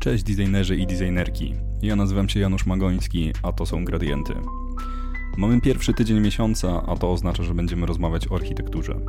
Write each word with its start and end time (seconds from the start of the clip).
Cześć 0.00 0.24
designerzy 0.24 0.76
i 0.76 0.86
designerki. 0.86 1.54
Ja 1.82 1.96
nazywam 1.96 2.28
się 2.28 2.40
Janusz 2.40 2.66
Magoński, 2.66 3.32
a 3.42 3.52
to 3.52 3.66
są 3.66 3.84
Gradienty. 3.84 4.34
Mamy 5.36 5.60
pierwszy 5.60 5.94
tydzień 5.94 6.20
miesiąca, 6.20 6.82
a 6.86 6.96
to 6.96 7.12
oznacza, 7.12 7.42
że 7.42 7.54
będziemy 7.54 7.86
rozmawiać 7.86 8.28
o 8.28 8.34
architekturze. 8.34 9.00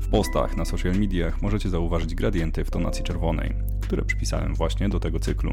W 0.00 0.08
postach 0.08 0.56
na 0.56 0.64
social 0.64 0.92
mediach 0.92 1.42
możecie 1.42 1.68
zauważyć 1.68 2.14
gradienty 2.14 2.64
w 2.64 2.70
tonacji 2.70 3.04
czerwonej, 3.04 3.54
które 3.80 4.04
przypisałem 4.04 4.54
właśnie 4.54 4.88
do 4.88 5.00
tego 5.00 5.18
cyklu. 5.18 5.52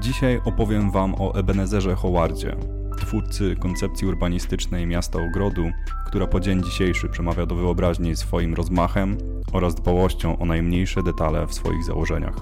Dzisiaj 0.00 0.40
opowiem 0.44 0.90
Wam 0.90 1.14
o 1.14 1.34
Ebenezerze 1.34 1.94
Howardzie, 1.94 2.56
twórcy 2.98 3.56
koncepcji 3.56 4.06
urbanistycznej 4.06 4.86
miasta 4.86 5.18
ogrodu, 5.18 5.70
która 6.06 6.26
po 6.26 6.40
dzień 6.40 6.64
dzisiejszy 6.64 7.08
przemawia 7.08 7.46
do 7.46 7.54
wyobraźni 7.54 8.16
swoim 8.16 8.54
rozmachem 8.54 9.18
oraz 9.52 9.74
dbałością 9.74 10.38
o 10.38 10.44
najmniejsze 10.44 11.02
detale 11.02 11.46
w 11.46 11.54
swoich 11.54 11.84
założeniach. 11.84 12.36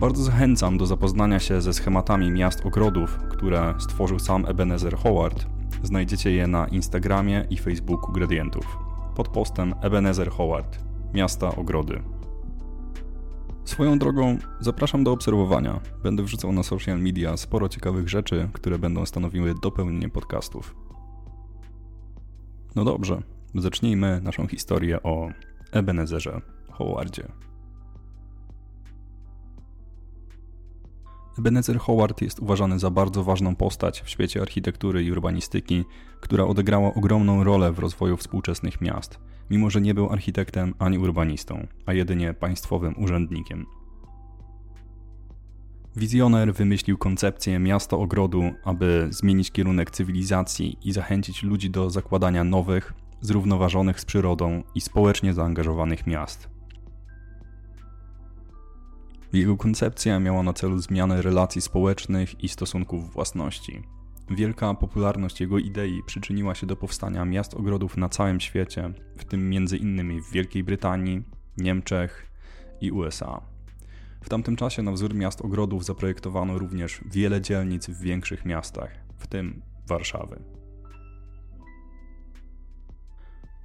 Bardzo 0.00 0.22
zachęcam 0.22 0.78
do 0.78 0.86
zapoznania 0.86 1.38
się 1.38 1.60
ze 1.60 1.72
schematami 1.72 2.30
miast 2.30 2.66
ogrodów, 2.66 3.18
które 3.30 3.74
stworzył 3.78 4.18
sam 4.18 4.46
Ebenezer 4.46 4.96
Howard. 4.96 5.46
Znajdziecie 5.82 6.30
je 6.30 6.46
na 6.46 6.68
Instagramie 6.68 7.46
i 7.50 7.56
Facebooku 7.56 8.12
Gradientów 8.12 8.78
pod 9.16 9.28
postem 9.28 9.74
Ebenezer 9.80 10.30
Howard 10.30 10.78
Miasta 11.14 11.56
Ogrody. 11.56 12.02
Swoją 13.64 13.98
drogą 13.98 14.38
zapraszam 14.60 15.04
do 15.04 15.12
obserwowania. 15.12 15.80
Będę 16.02 16.22
wrzucał 16.22 16.52
na 16.52 16.62
social 16.62 17.00
media 17.00 17.36
sporo 17.36 17.68
ciekawych 17.68 18.08
rzeczy, 18.08 18.48
które 18.52 18.78
będą 18.78 19.06
stanowiły 19.06 19.54
dopełnienie 19.62 20.08
podcastów. 20.08 20.76
No 22.76 22.84
dobrze, 22.84 23.22
zacznijmy 23.60 24.20
naszą 24.20 24.46
historię 24.46 25.02
o 25.02 25.28
Ebenezerze 25.72 26.40
Howardzie. 26.70 27.28
Ebenezer 31.38 31.78
Howard 31.78 32.22
jest 32.22 32.40
uważany 32.40 32.78
za 32.78 32.90
bardzo 32.90 33.24
ważną 33.24 33.56
postać 33.56 34.00
w 34.00 34.08
świecie 34.08 34.42
architektury 34.42 35.04
i 35.04 35.12
urbanistyki, 35.12 35.84
która 36.20 36.44
odegrała 36.44 36.94
ogromną 36.94 37.44
rolę 37.44 37.72
w 37.72 37.78
rozwoju 37.78 38.16
współczesnych 38.16 38.80
miast, 38.80 39.18
mimo 39.50 39.70
że 39.70 39.80
nie 39.80 39.94
był 39.94 40.12
architektem 40.12 40.74
ani 40.78 40.98
urbanistą, 40.98 41.66
a 41.86 41.92
jedynie 41.92 42.34
państwowym 42.34 42.94
urzędnikiem. 42.98 43.66
Wizjoner 45.96 46.54
wymyślił 46.54 46.98
koncepcję 46.98 47.58
miasta 47.58 47.96
ogrodu, 47.96 48.42
aby 48.64 49.08
zmienić 49.10 49.50
kierunek 49.50 49.90
cywilizacji 49.90 50.78
i 50.84 50.92
zachęcić 50.92 51.42
ludzi 51.42 51.70
do 51.70 51.90
zakładania 51.90 52.44
nowych, 52.44 52.92
zrównoważonych 53.20 54.00
z 54.00 54.04
przyrodą 54.04 54.62
i 54.74 54.80
społecznie 54.80 55.34
zaangażowanych 55.34 56.06
miast. 56.06 56.48
Jego 59.32 59.56
koncepcja 59.56 60.20
miała 60.20 60.42
na 60.42 60.52
celu 60.52 60.78
zmianę 60.78 61.22
relacji 61.22 61.60
społecznych 61.60 62.44
i 62.44 62.48
stosunków 62.48 63.12
własności. 63.12 63.82
Wielka 64.30 64.74
popularność 64.74 65.40
jego 65.40 65.58
idei 65.58 66.02
przyczyniła 66.06 66.54
się 66.54 66.66
do 66.66 66.76
powstania 66.76 67.24
miast 67.24 67.54
ogrodów 67.54 67.96
na 67.96 68.08
całym 68.08 68.40
świecie, 68.40 68.92
w 69.16 69.24
tym 69.24 69.52
m.in. 69.56 70.22
w 70.22 70.32
Wielkiej 70.32 70.64
Brytanii, 70.64 71.22
Niemczech 71.56 72.30
i 72.80 72.90
USA. 72.90 73.40
W 74.20 74.28
tamtym 74.28 74.56
czasie 74.56 74.82
na 74.82 74.92
wzór 74.92 75.14
miast 75.14 75.40
ogrodów 75.40 75.84
zaprojektowano 75.84 76.58
również 76.58 77.00
wiele 77.06 77.40
dzielnic 77.40 77.86
w 77.86 78.00
większych 78.00 78.44
miastach, 78.44 78.90
w 79.18 79.26
tym 79.26 79.62
Warszawy. 79.86 80.57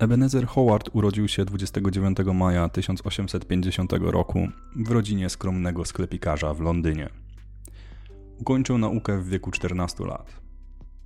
Ebenezer 0.03 0.47
Howard 0.47 0.89
urodził 0.93 1.27
się 1.27 1.45
29 1.45 2.17
maja 2.33 2.69
1850 2.69 3.93
roku 3.93 4.47
w 4.75 4.91
rodzinie 4.91 5.29
skromnego 5.29 5.85
sklepikarza 5.85 6.53
w 6.53 6.61
Londynie. 6.61 7.09
Ukończył 8.39 8.77
naukę 8.77 9.21
w 9.21 9.29
wieku 9.29 9.51
14 9.51 10.05
lat. 10.05 10.41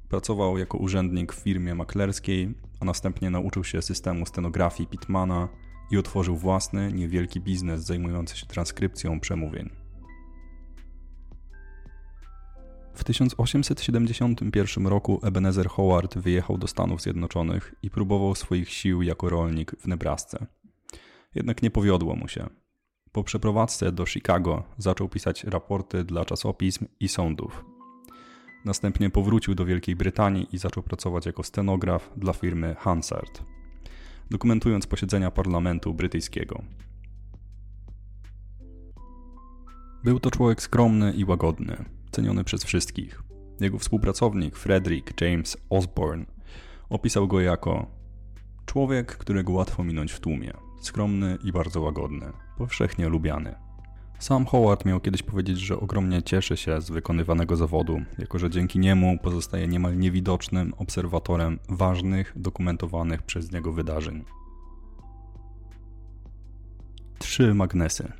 Pracował 0.09 0.57
jako 0.57 0.77
urzędnik 0.77 1.33
w 1.33 1.35
firmie 1.35 1.75
maklerskiej, 1.75 2.53
a 2.79 2.85
następnie 2.85 3.29
nauczył 3.29 3.63
się 3.63 3.81
systemu 3.81 4.25
stenografii 4.25 4.89
Pitmana 4.89 5.47
i 5.91 5.97
otworzył 5.97 6.35
własny, 6.35 6.93
niewielki 6.93 7.41
biznes 7.41 7.83
zajmujący 7.83 8.37
się 8.37 8.45
transkrypcją 8.45 9.19
przemówień. 9.19 9.86
W 12.97 13.03
1871 13.03 14.87
roku 14.87 15.19
Ebenezer 15.23 15.67
Howard 15.67 16.17
wyjechał 16.17 16.57
do 16.57 16.67
Stanów 16.67 17.01
Zjednoczonych 17.01 17.75
i 17.83 17.89
próbował 17.89 18.35
swoich 18.35 18.69
sił 18.69 19.01
jako 19.01 19.29
rolnik 19.29 19.75
w 19.79 19.87
Nebrasce. 19.87 20.45
Jednak 21.35 21.61
nie 21.61 21.71
powiodło 21.71 22.15
mu 22.15 22.27
się. 22.27 22.49
Po 23.11 23.23
przeprowadzce 23.23 23.91
do 23.91 24.05
Chicago 24.05 24.63
zaczął 24.77 25.09
pisać 25.09 25.43
raporty 25.43 26.03
dla 26.03 26.25
czasopism 26.25 26.85
i 26.99 27.07
sądów. 27.07 27.65
Następnie 28.65 29.09
powrócił 29.09 29.55
do 29.55 29.65
Wielkiej 29.65 29.95
Brytanii 29.95 30.47
i 30.51 30.57
zaczął 30.57 30.83
pracować 30.83 31.25
jako 31.25 31.43
stenograf 31.43 32.11
dla 32.15 32.33
firmy 32.33 32.75
Hansard, 32.79 33.43
dokumentując 34.29 34.87
posiedzenia 34.87 35.31
parlamentu 35.31 35.93
brytyjskiego. 35.93 36.63
Był 40.03 40.19
to 40.19 40.31
człowiek 40.31 40.61
skromny 40.61 41.13
i 41.13 41.25
łagodny, 41.25 41.96
ceniony 42.17 42.43
przez 42.43 42.63
wszystkich. 42.63 43.23
Jego 43.59 43.79
współpracownik 43.79 44.57
Frederick 44.57 45.21
James 45.21 45.57
Osborne 45.69 46.25
opisał 46.89 47.27
go 47.27 47.41
jako 47.41 47.87
człowiek, 48.65 49.17
którego 49.17 49.53
łatwo 49.53 49.83
minąć 49.83 50.11
w 50.11 50.19
tłumie, 50.19 50.53
skromny 50.81 51.37
i 51.43 51.51
bardzo 51.51 51.81
łagodny, 51.81 52.25
powszechnie 52.57 53.09
lubiany. 53.09 53.55
Sam 54.19 54.45
Howard 54.45 54.85
miał 54.85 54.99
kiedyś 54.99 55.23
powiedzieć, 55.23 55.59
że 55.59 55.79
ogromnie 55.79 56.23
cieszy 56.23 56.57
się 56.57 56.81
z 56.81 56.89
wykonywanego 56.89 57.55
zawodu, 57.55 58.01
jako 58.17 58.39
że 58.39 58.49
dzięki 58.49 58.79
niemu 58.79 59.17
pozostaje 59.23 59.67
niemal 59.67 59.97
niewidocznym 59.97 60.73
obserwatorem 60.77 61.59
ważnych, 61.69 62.33
dokumentowanych 62.35 63.23
przez 63.23 63.51
niego 63.51 63.73
wydarzeń. 63.73 64.25
Trzy 67.19 67.53
magnesy. 67.53 68.11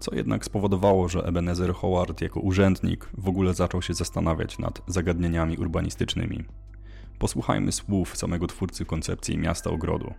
Co 0.00 0.14
jednak 0.14 0.44
spowodowało, 0.44 1.08
że 1.08 1.22
Ebenezer 1.24 1.74
Howard 1.74 2.20
jako 2.20 2.40
urzędnik 2.40 3.08
w 3.18 3.28
ogóle 3.28 3.54
zaczął 3.54 3.82
się 3.82 3.94
zastanawiać 3.94 4.58
nad 4.58 4.82
zagadnieniami 4.86 5.56
urbanistycznymi. 5.56 6.44
Posłuchajmy 7.18 7.72
słów 7.72 8.16
samego 8.16 8.46
twórcy 8.46 8.84
koncepcji 8.84 9.38
miasta 9.38 9.70
ogrodu. 9.70 10.14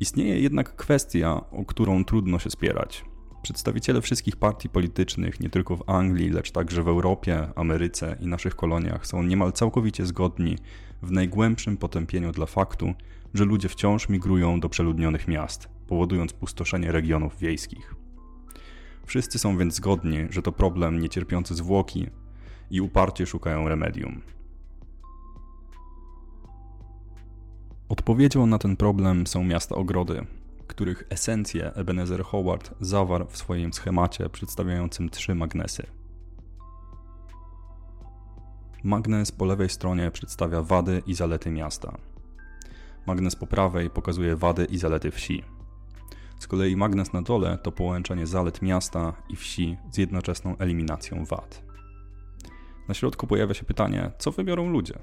Istnieje 0.00 0.40
jednak 0.40 0.76
kwestia, 0.76 1.50
o 1.50 1.64
którą 1.64 2.04
trudno 2.04 2.38
się 2.38 2.50
spierać. 2.50 3.04
Przedstawiciele 3.42 4.00
wszystkich 4.00 4.36
partii 4.36 4.68
politycznych, 4.68 5.40
nie 5.40 5.50
tylko 5.50 5.76
w 5.76 5.90
Anglii, 5.90 6.30
lecz 6.30 6.50
także 6.50 6.82
w 6.82 6.88
Europie, 6.88 7.48
Ameryce 7.56 8.16
i 8.20 8.26
naszych 8.26 8.56
koloniach, 8.56 9.06
są 9.06 9.22
niemal 9.22 9.52
całkowicie 9.52 10.06
zgodni 10.06 10.58
w 11.02 11.10
najgłębszym 11.10 11.76
potępieniu 11.76 12.32
dla 12.32 12.46
faktu, 12.46 12.94
że 13.34 13.44
ludzie 13.44 13.68
wciąż 13.68 14.08
migrują 14.08 14.60
do 14.60 14.68
przeludnionych 14.68 15.28
miast, 15.28 15.68
powodując 15.88 16.32
pustoszenie 16.32 16.92
regionów 16.92 17.38
wiejskich. 17.38 17.94
Wszyscy 19.06 19.38
są 19.38 19.58
więc 19.58 19.74
zgodni, 19.74 20.18
że 20.30 20.42
to 20.42 20.52
problem 20.52 21.00
niecierpiący 21.00 21.54
zwłoki 21.54 22.06
i 22.70 22.80
uparcie 22.80 23.26
szukają 23.26 23.68
remedium. 23.68 24.20
Odpowiedzią 27.88 28.46
na 28.46 28.58
ten 28.58 28.76
problem 28.76 29.26
są 29.26 29.44
miasta 29.44 29.74
ogrody, 29.74 30.26
których 30.66 31.04
esencję 31.10 31.72
Ebenezer 31.74 32.24
Howard 32.24 32.74
zawarł 32.80 33.26
w 33.28 33.36
swoim 33.36 33.72
schemacie 33.72 34.28
przedstawiającym 34.28 35.10
trzy 35.10 35.34
magnesy. 35.34 35.86
Magnes 38.82 39.32
po 39.32 39.44
lewej 39.44 39.68
stronie 39.68 40.10
przedstawia 40.10 40.62
wady 40.62 41.02
i 41.06 41.14
zalety 41.14 41.50
miasta. 41.50 41.98
Magnes 43.06 43.36
po 43.36 43.46
prawej 43.46 43.90
pokazuje 43.90 44.36
wady 44.36 44.64
i 44.64 44.78
zalety 44.78 45.10
wsi. 45.10 45.55
Z 46.38 46.46
kolei 46.46 46.76
magnes 46.76 47.12
na 47.12 47.22
dole 47.22 47.58
to 47.62 47.72
połączenie 47.72 48.26
zalet 48.26 48.62
miasta 48.62 49.12
i 49.28 49.36
wsi 49.36 49.76
z 49.90 49.98
jednoczesną 49.98 50.56
eliminacją 50.58 51.24
wad. 51.24 51.62
Na 52.88 52.94
środku 52.94 53.26
pojawia 53.26 53.54
się 53.54 53.64
pytanie, 53.64 54.10
co 54.18 54.30
wybiorą 54.30 54.70
ludzie? 54.70 54.98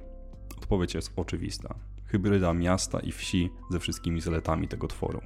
Odpowiedź 0.58 0.94
jest 0.94 1.14
oczywista 1.16 1.76
hybryda 2.14 2.54
miasta 2.54 3.00
i 3.00 3.12
wsi 3.12 3.50
ze 3.70 3.80
wszystkimi 3.80 4.22
zaletami 4.22 4.68
tego 4.68 4.88
tworu. 4.88 5.22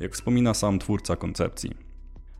Jak 0.00 0.12
wspomina 0.12 0.54
sam 0.54 0.78
twórca 0.78 1.16
koncepcji, 1.16 1.74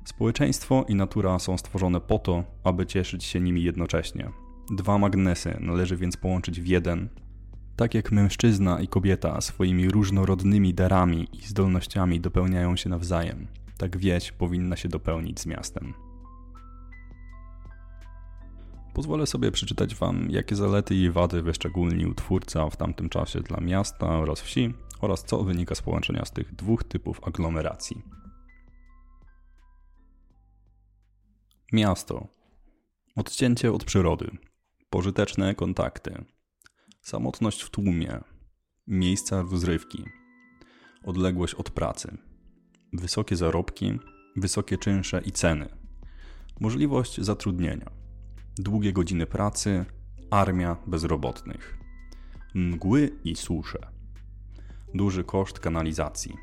społeczeństwo 0.05 0.85
i 0.88 0.94
natura 0.94 1.38
są 1.38 1.58
stworzone 1.58 2.00
po 2.00 2.19
to, 2.19 2.44
aby 2.64 2.87
cieszyć 2.87 3.25
się 3.25 3.40
nimi 3.40 3.62
jednocześnie. 3.62 4.31
Dwa 4.70 4.99
magnesy 4.99 5.56
należy 5.61 5.96
więc 5.96 6.17
połączyć 6.17 6.61
w 6.61 6.67
jeden. 6.67 7.08
Tak 7.77 7.95
jak 7.95 8.13
mężczyzna 8.13 8.81
i 8.81 8.89
kobieta 8.89 9.41
swoimi 9.41 9.89
różnorodnymi 9.89 10.75
darami 10.75 11.29
i 11.33 11.47
zdolnościami 11.47 12.21
dopełniają 12.21 12.77
się 12.77 12.91
nawzajem, 12.91 13.47
tak 13.79 13.97
wieś 13.97 14.33
powinna 14.33 14.77
się 14.77 14.89
dopełnić 14.89 15.41
z 15.41 15.47
miastem. 15.47 15.95
Pozwolę 18.95 19.27
sobie 19.27 19.51
przeczytać 19.51 19.95
Wam, 19.95 20.31
jakie 20.31 20.57
zalety 20.57 20.95
i 20.95 21.11
wady 21.11 21.43
wyszczególnił 21.43 22.15
twórca 22.15 22.71
w 22.71 22.77
tamtym 22.77 23.09
czasie 23.09 23.41
dla 23.41 23.61
miasta 23.61 24.07
oraz 24.07 24.41
wsi 24.41 24.75
oraz 25.01 25.25
co 25.25 25.45
wynika 25.45 25.75
z 25.75 25.83
połączenia 25.83 26.25
z 26.25 26.31
tych 26.31 26.55
dwóch 26.55 26.85
typów 26.85 27.21
aglomeracji. 27.25 28.03
Miasto. 31.73 32.27
Odcięcie 33.17 33.73
od 33.73 33.85
przyrody. 33.85 34.31
Pożyteczne 34.91 35.55
kontakty. 35.55 36.25
Samotność 37.02 37.62
w 37.62 37.70
tłumie. 37.70 38.20
Miejsca 38.87 39.43
rozrywki. 39.43 40.04
Odległość 41.04 41.54
od 41.54 41.70
pracy. 41.70 42.19
Wysokie 42.93 43.37
zarobki, 43.37 43.99
wysokie 44.37 44.78
czynsze 44.78 45.22
i 45.26 45.32
ceny. 45.32 45.69
Możliwość 46.60 47.20
zatrudnienia. 47.20 47.90
Długie 48.56 48.93
godziny 48.93 49.26
pracy, 49.26 49.84
armia 50.31 50.76
bezrobotnych. 50.87 51.78
Mgły 52.54 53.10
i 53.25 53.37
susze. 53.37 53.78
Duży 54.94 55.25
koszt 55.25 55.58
kanalizacji. 55.58 56.37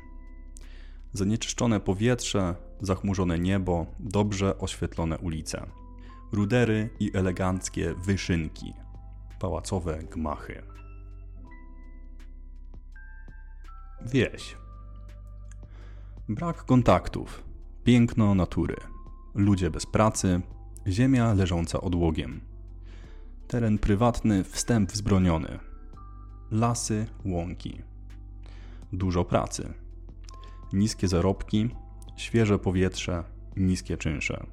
Zanieczyszczone 1.12 1.80
powietrze, 1.80 2.54
zachmurzone 2.80 3.38
niebo, 3.38 3.86
dobrze 4.00 4.58
oświetlone 4.58 5.18
ulice. 5.18 5.70
Rudery 6.32 6.90
i 7.00 7.10
eleganckie 7.14 7.94
wyszynki. 7.94 8.72
Pałacowe 9.40 9.98
gmachy. 9.98 10.62
Wieś. 14.06 14.56
Brak 16.28 16.64
kontaktów, 16.64 17.44
piękno 17.84 18.34
natury, 18.34 18.76
ludzie 19.34 19.70
bez 19.70 19.86
pracy, 19.86 20.40
ziemia 20.86 21.34
leżąca 21.34 21.80
odłogiem. 21.80 22.40
Teren 23.48 23.78
prywatny, 23.78 24.44
wstęp 24.44 24.92
wzbroniony. 24.92 25.58
Lasy, 26.50 27.06
łąki. 27.24 27.82
Dużo 28.92 29.24
pracy. 29.24 29.72
Niskie 30.72 31.08
zarobki, 31.08 31.70
świeże 32.16 32.58
powietrze, 32.58 33.24
niskie 33.56 33.96
czynsze. 33.96 34.46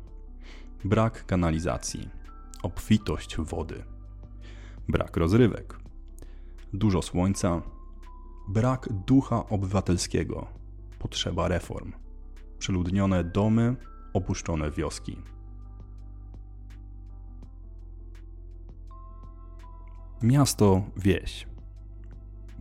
Brak 0.83 1.25
kanalizacji. 1.25 2.09
Obfitość 2.63 3.37
wody. 3.37 3.96
Brak 4.89 5.17
rozrywek. 5.17 5.79
Dużo 6.73 7.01
słońca. 7.01 7.61
Brak 8.49 8.89
ducha 8.93 9.49
obywatelskiego 9.49 10.47
potrzeba 10.99 11.47
reform. 11.47 11.91
Przeludnione 12.59 13.23
domy, 13.23 13.75
opuszczone 14.13 14.71
wioski. 14.71 15.17
Miasto, 20.23 20.83
wieś. 20.97 21.47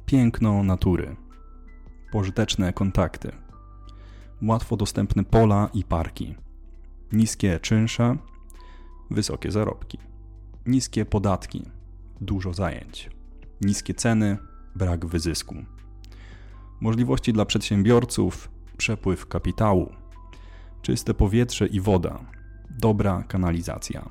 Piękno 0.07 0.63
natury. 0.63 1.17
Pożyteczne 2.13 2.73
kontakty. 2.73 3.33
Łatwo 4.43 4.77
dostępne 4.77 5.25
pola 5.25 5.71
i 5.75 5.85
parki. 5.85 6.35
Niskie 7.13 7.61
czynsze, 7.61 8.17
wysokie 9.11 9.51
zarobki. 9.51 9.99
Niskie 10.67 11.05
podatki, 11.05 11.63
dużo 12.21 12.55
zajęć. 12.55 13.11
Niskie 13.61 13.95
ceny, 13.95 14.39
brak 14.75 15.07
wyzysku 15.07 15.55
możliwości 16.81 17.33
dla 17.33 17.45
przedsiębiorców, 17.45 18.51
przepływ 18.77 19.27
kapitału, 19.27 19.93
czyste 20.83 21.15
powietrze 21.15 21.67
i 21.67 21.81
woda, 21.81 22.19
dobra 22.71 23.23
kanalizacja, 23.29 24.11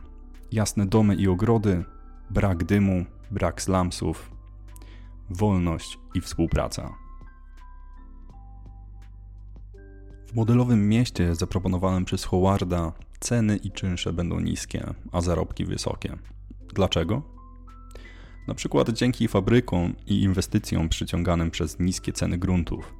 jasne 0.51 0.85
domy 0.85 1.15
i 1.15 1.27
ogrody, 1.27 1.83
brak 2.29 2.63
dymu, 2.63 3.05
brak 3.31 3.61
slamsów, 3.61 4.31
wolność 5.29 5.99
i 6.13 6.21
współpraca. 6.21 6.93
W 10.27 10.35
modelowym 10.35 10.89
mieście 10.89 11.35
zaproponowanym 11.35 12.05
przez 12.05 12.23
Howarda 12.25 12.93
ceny 13.19 13.57
i 13.57 13.71
czynsze 13.71 14.13
będą 14.13 14.39
niskie, 14.39 14.93
a 15.11 15.21
zarobki 15.21 15.65
wysokie. 15.65 16.17
Dlaczego? 16.73 17.34
Na 18.47 18.53
przykład 18.53 18.89
dzięki 18.89 19.27
fabrykom 19.27 19.95
i 20.07 20.21
inwestycjom 20.21 20.89
przyciąganym 20.89 21.51
przez 21.51 21.79
niskie 21.79 22.13
ceny 22.13 22.37
gruntów. 22.37 22.93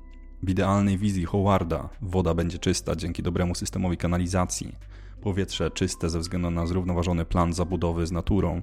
W 0.43 0.49
idealnej 0.49 0.97
wizji 0.97 1.25
Howarda 1.25 1.89
woda 2.01 2.33
będzie 2.33 2.59
czysta 2.59 2.95
dzięki 2.95 3.23
dobremu 3.23 3.55
systemowi 3.55 3.97
kanalizacji, 3.97 4.75
powietrze 5.21 5.71
czyste 5.71 6.09
ze 6.09 6.19
względu 6.19 6.51
na 6.51 6.67
zrównoważony 6.67 7.25
plan 7.25 7.53
zabudowy 7.53 8.07
z 8.07 8.11
naturą, 8.11 8.61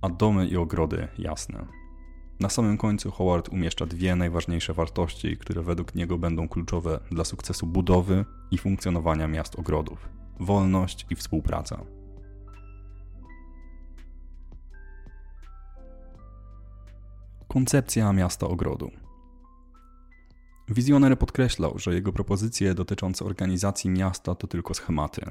a 0.00 0.08
domy 0.08 0.48
i 0.48 0.56
ogrody 0.56 1.08
jasne. 1.18 1.66
Na 2.40 2.48
samym 2.48 2.78
końcu 2.78 3.10
Howard 3.10 3.48
umieszcza 3.48 3.86
dwie 3.86 4.16
najważniejsze 4.16 4.74
wartości, 4.74 5.36
które 5.36 5.62
według 5.62 5.94
niego 5.94 6.18
będą 6.18 6.48
kluczowe 6.48 7.00
dla 7.10 7.24
sukcesu 7.24 7.66
budowy 7.66 8.24
i 8.50 8.58
funkcjonowania 8.58 9.28
miast 9.28 9.58
ogrodów: 9.58 10.08
wolność 10.40 11.06
i 11.10 11.16
współpraca. 11.16 11.84
Koncepcja 17.52 18.12
miasta 18.12 18.46
ogrodu. 18.48 18.90
Wizjoner 20.68 21.18
podkreślał, 21.18 21.78
że 21.78 21.94
jego 21.94 22.12
propozycje 22.12 22.74
dotyczące 22.74 23.24
organizacji 23.24 23.90
miasta 23.90 24.34
to 24.34 24.46
tylko 24.46 24.74
schematy. 24.74 25.22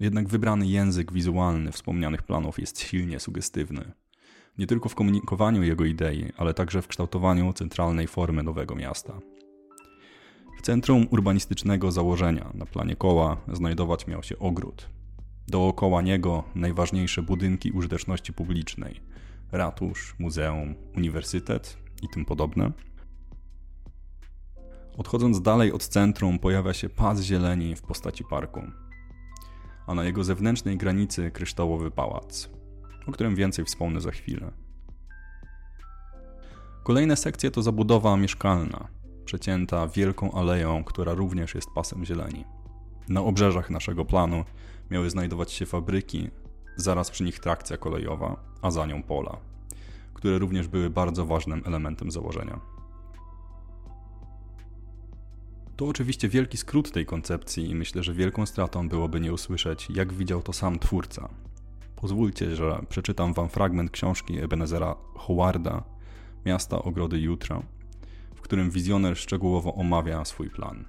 Jednak 0.00 0.28
wybrany 0.28 0.66
język 0.66 1.12
wizualny 1.12 1.72
wspomnianych 1.72 2.22
planów 2.22 2.58
jest 2.58 2.80
silnie 2.80 3.20
sugestywny. 3.20 3.92
Nie 4.58 4.66
tylko 4.66 4.88
w 4.88 4.94
komunikowaniu 4.94 5.62
jego 5.62 5.84
idei, 5.84 6.32
ale 6.36 6.54
także 6.54 6.82
w 6.82 6.88
kształtowaniu 6.88 7.52
centralnej 7.52 8.06
formy 8.06 8.42
nowego 8.42 8.74
miasta. 8.74 9.20
W 10.58 10.62
centrum 10.62 11.06
urbanistycznego 11.10 11.92
założenia 11.92 12.50
na 12.54 12.66
planie 12.66 12.96
koła 12.96 13.36
znajdować 13.52 14.06
miał 14.06 14.22
się 14.22 14.38
ogród. 14.38 14.88
Dookoła 15.48 16.02
niego 16.02 16.44
najważniejsze 16.54 17.22
budynki 17.22 17.72
użyteczności 17.72 18.32
publicznej– 18.32 19.00
ratusz, 19.52 20.16
muzeum, 20.18 20.74
uniwersytet 20.96 21.78
i 22.02 22.08
tym 22.08 22.24
podobne. 22.24 22.72
Odchodząc 24.98 25.42
dalej 25.42 25.72
od 25.72 25.88
centrum, 25.88 26.38
pojawia 26.38 26.72
się 26.72 26.88
pas 26.88 27.20
zieleni 27.20 27.76
w 27.76 27.82
postaci 27.82 28.24
parku, 28.24 28.62
a 29.86 29.94
na 29.94 30.04
jego 30.04 30.24
zewnętrznej 30.24 30.76
granicy 30.76 31.30
kryształowy 31.30 31.90
pałac, 31.90 32.50
o 33.06 33.12
którym 33.12 33.36
więcej 33.36 33.64
wspomnę 33.64 34.00
za 34.00 34.10
chwilę. 34.10 34.52
Kolejne 36.82 37.16
sekcje 37.16 37.50
to 37.50 37.62
zabudowa 37.62 38.16
mieszkalna, 38.16 38.88
przecięta 39.24 39.88
wielką 39.88 40.32
aleją, 40.32 40.84
która 40.84 41.14
również 41.14 41.54
jest 41.54 41.70
pasem 41.74 42.04
zieleni. 42.04 42.44
Na 43.08 43.20
obrzeżach 43.20 43.70
naszego 43.70 44.04
planu 44.04 44.44
miały 44.90 45.10
znajdować 45.10 45.52
się 45.52 45.66
fabryki, 45.66 46.30
zaraz 46.76 47.10
przy 47.10 47.24
nich 47.24 47.38
trakcja 47.38 47.76
kolejowa, 47.76 48.51
a 48.62 48.70
za 48.70 48.86
nią 48.86 49.02
pola, 49.02 49.36
które 50.14 50.38
również 50.38 50.68
były 50.68 50.90
bardzo 50.90 51.26
ważnym 51.26 51.62
elementem 51.66 52.10
założenia. 52.10 52.60
To 55.76 55.86
oczywiście 55.86 56.28
wielki 56.28 56.56
skrót 56.56 56.92
tej 56.92 57.06
koncepcji 57.06 57.70
i 57.70 57.74
myślę, 57.74 58.02
że 58.02 58.14
wielką 58.14 58.46
stratą 58.46 58.88
byłoby 58.88 59.20
nie 59.20 59.32
usłyszeć, 59.32 59.90
jak 59.90 60.12
widział 60.12 60.42
to 60.42 60.52
sam 60.52 60.78
twórca. 60.78 61.28
Pozwólcie, 61.96 62.56
że 62.56 62.82
przeczytam 62.88 63.34
wam 63.34 63.48
fragment 63.48 63.90
książki 63.90 64.38
Ebenezera 64.38 64.94
Howarda 65.14 65.82
Miasta 66.46 66.82
Ogrody 66.82 67.18
Jutra, 67.20 67.62
w 68.34 68.40
którym 68.40 68.70
wizjoner 68.70 69.18
szczegółowo 69.18 69.74
omawia 69.74 70.24
swój 70.24 70.50
plan. 70.50 70.84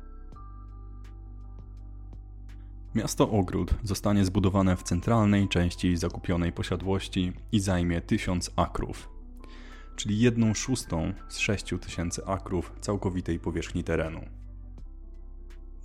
Miasto 2.96 3.30
Ogród 3.30 3.74
zostanie 3.84 4.26
zbudowane 4.26 4.76
w 4.76 4.84
centralnej 4.84 5.48
części 5.48 5.98
zakupionej 5.98 6.52
posiadłości 6.52 7.34
i 7.52 7.60
zajmie 7.60 8.02
tysiąc 8.02 8.52
akrów, 8.56 9.10
czyli 9.96 10.20
jedną 10.20 10.54
szóstą 10.54 11.14
z 11.28 11.38
6 11.38 11.66
tysięcy 11.82 12.26
akrów 12.26 12.74
całkowitej 12.82 13.40
powierzchni 13.40 13.84
terenu. 13.84 14.22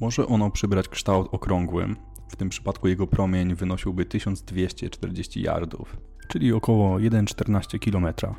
Może 0.01 0.27
ono 0.27 0.51
przybrać 0.51 0.89
kształt 0.89 1.29
okrągły, 1.33 1.95
w 2.29 2.37
tym 2.37 2.49
przypadku 2.49 2.89
jego 2.89 3.07
promień 3.07 3.55
wynosiłby 3.55 4.05
1240 4.05 5.43
yardów, 5.43 5.97
czyli 6.29 6.53
około 6.53 6.99
1,14 6.99 7.79
km. 7.79 8.35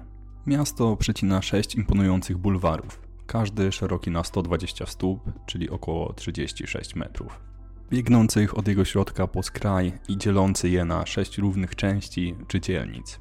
Miasto 0.46 0.98
przecina 0.98 1.42
6 1.42 1.76
imponujących 1.76 2.38
bulwarów, 2.38 3.02
każdy 3.28 3.72
szeroki 3.72 4.12
na 4.12 4.24
120 4.24 4.86
stóp, 4.86 5.32
czyli 5.46 5.70
około 5.70 6.14
36 6.14 6.96
metrów 6.96 7.49
biegnących 7.90 8.58
od 8.58 8.68
jego 8.68 8.86
środka 8.86 9.28
po 9.28 9.44
skraj 9.44 9.94
i 10.08 10.18
dzielący 10.18 10.70
je 10.70 10.86
na 10.86 11.06
sześć 11.06 11.38
równych 11.38 11.76
części 11.76 12.36
czy 12.48 12.62
dzielnic. 12.62 13.20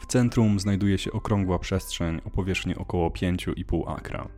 W 0.00 0.06
centrum 0.06 0.60
znajduje 0.60 0.98
się 0.98 1.12
okrągła 1.12 1.58
przestrzeń 1.58 2.20
o 2.24 2.30
powierzchni 2.30 2.76
około 2.76 3.10
5,5 3.10 3.96
akra. 3.96 4.28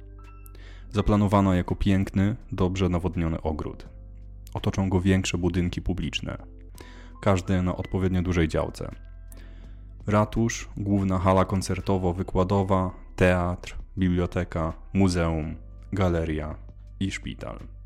Zaplanowano 0.91 1.55
jako 1.55 1.77
piękny, 1.77 2.37
dobrze 2.53 2.89
nawodniony 2.89 3.43
ogród. 3.43 3.89
Otoczą 4.55 4.89
go 4.89 5.01
większe 5.01 5.39
budynki 5.39 5.83
publiczne, 5.83 6.39
każdy 7.23 7.63
na 7.63 7.77
odpowiednio 7.77 8.23
dużej 8.23 8.49
działce. 8.49 8.95
Ratusz, 10.07 10.69
główna 10.77 11.19
hala 11.19 11.45
koncertowo-wykładowa, 11.45 12.91
teatr, 13.17 13.77
biblioteka, 13.99 14.73
muzeum, 14.93 15.57
galeria 15.93 16.55
i 17.01 17.11
szpital. 17.11 17.80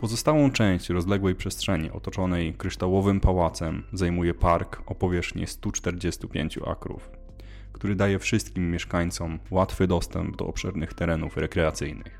Pozostałą 0.00 0.50
część 0.50 0.88
rozległej 0.88 1.34
przestrzeni 1.34 1.90
otoczonej 1.90 2.54
kryształowym 2.54 3.20
pałacem 3.20 3.82
zajmuje 3.92 4.34
park 4.34 4.82
o 4.86 4.94
powierzchni 4.94 5.46
145 5.46 6.58
akrów, 6.66 7.10
który 7.72 7.94
daje 7.94 8.18
wszystkim 8.18 8.70
mieszkańcom 8.70 9.38
łatwy 9.50 9.86
dostęp 9.86 10.36
do 10.36 10.46
obszernych 10.46 10.94
terenów 10.94 11.36
rekreacyjnych. 11.36 12.18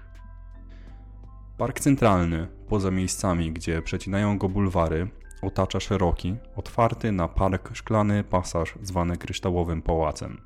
Park 1.58 1.80
centralny, 1.80 2.49
poza 2.68 2.90
miejscami, 2.90 3.52
gdzie 3.52 3.82
przecinają 3.82 4.38
go 4.38 4.49
bulwary, 4.49 5.08
otacza 5.42 5.80
szeroki, 5.80 6.37
otwarty 6.56 7.12
na 7.12 7.28
park 7.28 7.70
szklany 7.76 8.25
pasaż 8.25 8.75
zwany 8.82 9.16
kryształowym 9.16 9.82
pałacem. 9.82 10.40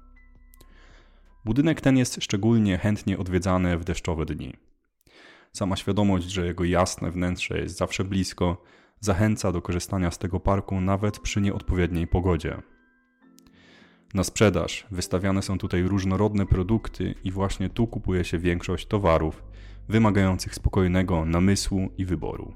Budynek 1.45 1.81
ten 1.81 1.97
jest 1.97 2.25
szczególnie 2.25 2.79
chętnie 2.79 3.19
odwiedzany 3.19 3.79
w 3.79 3.85
deszczowe 3.85 4.27
dni. 4.27 4.74
Sama 5.57 5.77
świadomość, 5.77 6.31
że 6.31 6.47
jego 6.47 6.65
jasne 6.65 7.11
wnętrze 7.11 7.59
jest 7.59 7.77
zawsze 7.77 8.05
blisko, 8.05 8.63
zachęca 9.01 9.53
do 9.53 9.63
korzystania 9.63 10.11
z 10.11 10.19
tego 10.19 10.41
parku 10.41 10.81
nawet 10.81 11.19
przy 11.19 11.41
nieodpowiedniej 11.41 12.07
pogodzie. 12.07 12.63
Na 14.15 14.25
sprzedaż 14.25 14.87
wystawiane 14.91 15.43
są 15.43 15.59
tutaj 15.59 15.83
różnorodne 15.83 16.47
produkty 16.47 17.15
i 17.25 17.31
właśnie 17.31 17.69
tu 17.69 17.87
kupuje 17.87 18.25
się 18.25 18.39
większość 18.39 18.87
towarów 18.87 19.45
wymagających 19.89 20.55
spokojnego 20.55 21.25
namysłu 21.25 21.89
i 21.99 22.05
wyboru. 22.05 22.55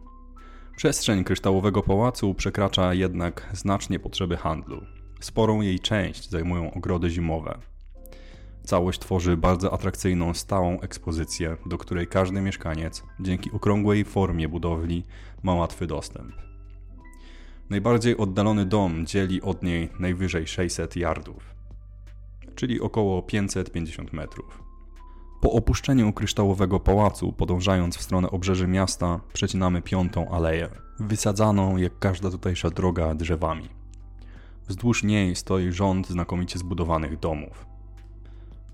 Przestrzeń 0.76 1.24
kryształowego 1.24 1.82
pałacu 1.82 2.34
przekracza 2.34 2.94
jednak 2.94 3.50
znacznie 3.52 3.98
potrzeby 3.98 4.36
handlu. 4.36 4.82
Sporą 5.20 5.60
jej 5.60 5.80
część 5.80 6.30
zajmują 6.30 6.74
ogrody 6.74 7.10
zimowe. 7.10 7.58
Całość 8.64 8.98
tworzy 8.98 9.36
bardzo 9.36 9.72
atrakcyjną, 9.72 10.34
stałą 10.34 10.80
ekspozycję, 10.80 11.56
do 11.66 11.78
której 11.78 12.06
każdy 12.06 12.40
mieszkaniec, 12.40 13.02
dzięki 13.20 13.52
okrągłej 13.52 14.04
formie 14.04 14.48
budowli, 14.48 15.04
ma 15.42 15.54
łatwy 15.54 15.86
dostęp. 15.86 16.32
Najbardziej 17.70 18.16
oddalony 18.16 18.64
dom 18.64 19.06
dzieli 19.06 19.42
od 19.42 19.62
niej 19.62 19.88
najwyżej 19.98 20.46
600 20.46 20.96
yardów, 20.96 21.54
czyli 22.54 22.80
około 22.80 23.22
550 23.22 24.12
metrów. 24.12 24.62
Po 25.40 25.52
opuszczeniu 25.52 26.12
kryształowego 26.12 26.80
pałacu, 26.80 27.32
podążając 27.32 27.96
w 27.96 28.02
stronę 28.02 28.30
obrzeży 28.30 28.66
miasta, 28.66 29.20
przecinamy 29.32 29.82
piątą 29.82 30.30
aleję, 30.30 30.68
wysadzaną 31.00 31.76
jak 31.76 31.98
każda 31.98 32.30
tutejsza 32.30 32.70
droga 32.70 33.14
drzewami. 33.14 33.68
Wzdłuż 34.68 35.02
niej 35.02 35.36
stoi 35.36 35.72
rząd 35.72 36.08
znakomicie 36.08 36.58
zbudowanych 36.58 37.18
domów. 37.18 37.66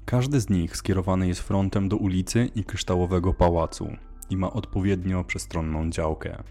Każdy 0.04 0.40
z 0.40 0.50
nich 0.50 0.76
skierowany 0.76 1.28
jest 1.28 1.40
frontem 1.40 1.88
do 1.88 1.96
ulicy 1.96 2.50
i 2.54 2.64
kryształowego 2.64 3.34
pałacu 3.34 3.96
i 4.30 4.37
ma 4.37 4.52
odpowiednio 4.52 5.25
przestronną 5.25 5.90
działkę. 5.90 6.42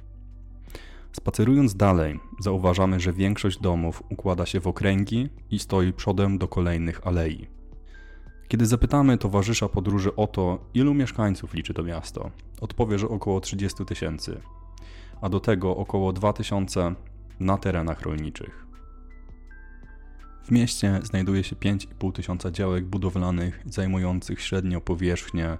Spacerując 1.11 1.75
dalej, 1.75 2.19
zauważamy, 2.39 2.99
że 2.99 3.13
większość 3.13 3.59
domów 3.59 4.03
układa 4.09 4.45
się 4.45 4.59
w 4.59 4.67
okręgi 4.67 5.29
i 5.51 5.59
stoi 5.59 5.93
przodem 5.93 6.37
do 6.37 6.47
kolejnych 6.47 7.07
alei. 7.07 7.47
Kiedy 8.47 8.65
zapytamy 8.65 9.17
towarzysza 9.17 9.69
podróży 9.69 10.15
o 10.15 10.27
to, 10.27 10.59
ilu 10.73 10.93
mieszkańców 10.93 11.53
liczy 11.53 11.73
to 11.73 11.83
miasto, 11.83 12.31
odpowie, 12.61 12.99
że 12.99 13.07
około 13.09 13.39
30 13.39 13.85
tysięcy, 13.85 14.41
a 15.21 15.29
do 15.29 15.39
tego 15.39 15.77
około 15.77 16.13
2000 16.13 16.95
na 17.39 17.57
terenach 17.57 18.01
rolniczych. 18.01 18.62
W 20.43 20.51
mieście 20.51 20.99
znajduje 21.03 21.43
się 21.43 21.55
5,5 21.55 22.11
tysiąca 22.11 22.51
działek 22.51 22.85
budowlanych 22.85 23.63
zajmujących 23.65 24.41
średnio 24.41 24.81
powierzchnię 24.81 25.57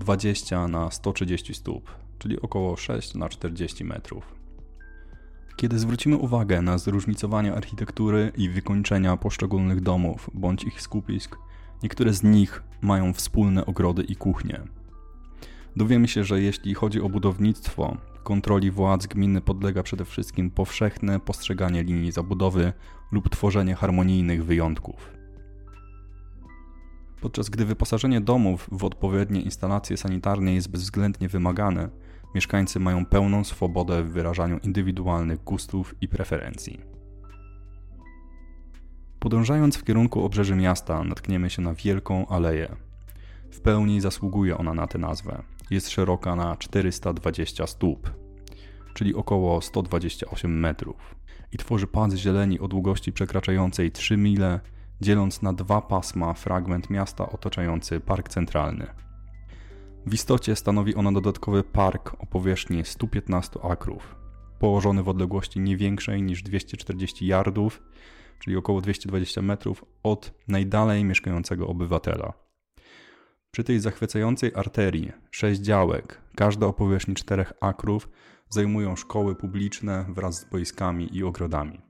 20 0.00 0.68
na 0.68 0.90
130 0.90 1.54
stóp, 1.54 1.90
czyli 2.18 2.40
około 2.40 2.76
6 2.76 3.14
na 3.14 3.28
40 3.28 3.84
metrów. 3.84 4.34
Kiedy 5.56 5.78
zwrócimy 5.78 6.16
uwagę 6.16 6.62
na 6.62 6.78
zróżnicowanie 6.78 7.54
architektury 7.54 8.32
i 8.36 8.48
wykończenia 8.48 9.16
poszczególnych 9.16 9.80
domów 9.80 10.30
bądź 10.34 10.64
ich 10.64 10.82
skupisk, 10.82 11.36
niektóre 11.82 12.12
z 12.12 12.22
nich 12.22 12.62
mają 12.80 13.12
wspólne 13.12 13.66
ogrody 13.66 14.02
i 14.02 14.16
kuchnie. 14.16 14.60
Dowiemy 15.76 16.08
się, 16.08 16.24
że 16.24 16.40
jeśli 16.40 16.74
chodzi 16.74 17.00
o 17.00 17.08
budownictwo, 17.08 17.96
kontroli 18.22 18.70
władz 18.70 19.06
gminy 19.06 19.40
podlega 19.40 19.82
przede 19.82 20.04
wszystkim 20.04 20.50
powszechne 20.50 21.20
postrzeganie 21.20 21.82
linii 21.82 22.12
zabudowy 22.12 22.72
lub 23.12 23.28
tworzenie 23.28 23.74
harmonijnych 23.74 24.44
wyjątków. 24.44 25.16
Podczas 27.20 27.48
gdy 27.50 27.64
wyposażenie 27.64 28.20
domów 28.20 28.68
w 28.72 28.84
odpowiednie 28.84 29.40
instalacje 29.40 29.96
sanitarne 29.96 30.54
jest 30.54 30.70
bezwzględnie 30.70 31.28
wymagane, 31.28 31.88
mieszkańcy 32.34 32.80
mają 32.80 33.06
pełną 33.06 33.44
swobodę 33.44 34.02
w 34.02 34.12
wyrażaniu 34.12 34.58
indywidualnych 34.58 35.44
gustów 35.44 35.94
i 36.00 36.08
preferencji. 36.08 36.80
Podążając 39.18 39.76
w 39.76 39.84
kierunku 39.84 40.24
obrzeży 40.24 40.54
miasta, 40.54 41.04
natkniemy 41.04 41.50
się 41.50 41.62
na 41.62 41.74
wielką 41.74 42.26
aleję. 42.26 42.76
W 43.50 43.60
pełni 43.60 44.00
zasługuje 44.00 44.58
ona 44.58 44.74
na 44.74 44.86
tę 44.86 44.98
nazwę. 44.98 45.42
Jest 45.70 45.90
szeroka 45.90 46.36
na 46.36 46.56
420 46.56 47.66
stóp, 47.66 48.10
czyli 48.96 49.14
około 49.14 49.60
128 49.60 50.60
metrów, 50.60 51.14
i 51.52 51.56
tworzy 51.56 51.86
pas 51.86 52.14
zieleni 52.14 52.60
o 52.60 52.68
długości 52.68 53.12
przekraczającej 53.12 53.90
3 53.90 54.16
mile, 54.16 54.60
dzieląc 55.00 55.42
na 55.42 55.52
dwa 55.52 55.80
pasma 55.80 56.34
fragment 56.34 56.90
miasta 56.90 57.30
otaczający 57.30 58.00
park 58.00 58.28
centralny. 58.28 58.86
W 60.06 60.14
istocie 60.14 60.56
stanowi 60.56 60.94
ona 60.94 61.12
dodatkowy 61.12 61.62
park 61.62 62.16
o 62.18 62.26
powierzchni 62.26 62.84
115 62.84 63.60
akrów, 63.62 64.16
położony 64.58 65.02
w 65.02 65.08
odległości 65.08 65.60
nie 65.60 65.76
większej 65.76 66.22
niż 66.22 66.42
240 66.42 67.26
yardów, 67.26 67.82
czyli 68.38 68.56
około 68.56 68.80
220 68.80 69.42
metrów 69.42 69.84
od 70.02 70.34
najdalej 70.48 71.04
mieszkającego 71.04 71.68
obywatela. 71.68 72.32
Przy 73.50 73.64
tej 73.64 73.80
zachwycającej 73.80 74.52
arterii, 74.54 75.12
sześć 75.30 75.60
działek, 75.60 76.20
każda 76.36 76.66
o 76.66 76.72
powierzchni 76.72 77.14
4 77.14 77.44
akrów, 77.60 78.08
zajmują 78.50 78.96
szkoły 78.96 79.34
publiczne 79.34 80.04
wraz 80.08 80.40
z 80.40 80.44
boiskami 80.44 81.16
i 81.16 81.24
ogrodami. 81.24 81.80